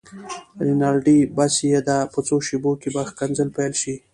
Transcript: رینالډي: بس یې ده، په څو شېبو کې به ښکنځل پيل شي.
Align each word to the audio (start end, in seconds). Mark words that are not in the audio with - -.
رینالډي: 0.65 1.19
بس 1.37 1.53
یې 1.69 1.79
ده، 1.87 1.97
په 2.13 2.19
څو 2.27 2.35
شېبو 2.47 2.71
کې 2.81 2.89
به 2.95 3.01
ښکنځل 3.09 3.49
پيل 3.57 3.73
شي. 3.81 3.95